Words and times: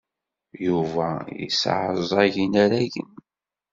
Yuba 0.65 1.09
yesseɛẓeg 1.39 2.33
inaragen. 2.45 3.11